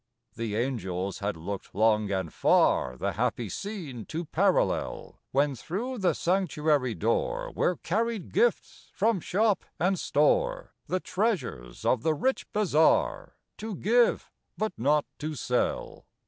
The 0.33 0.55
angels 0.55 1.19
had 1.19 1.37
looked 1.37 1.75
long 1.75 2.09
and 2.09 2.33
far 2.33 2.97
The 2.97 3.11
happy 3.11 3.49
scene 3.49 4.03
to 4.05 4.25
parallel, 4.25 5.19
When 5.31 5.53
through 5.53 5.99
the 5.99 6.15
sanctuary 6.15 6.95
door 6.95 7.51
Were 7.51 7.75
carried 7.75 8.33
gifts 8.33 8.89
from 8.95 9.19
shop 9.19 9.63
and 9.79 9.99
store, 9.99 10.73
The 10.87 11.01
treasures 11.01 11.85
of 11.85 12.01
the 12.01 12.15
rich 12.15 12.51
bazaar, 12.51 13.35
To 13.59 13.75
give 13.75 14.31
but 14.57 14.73
not 14.75 15.05
to 15.19 15.35
sell. 15.35 16.07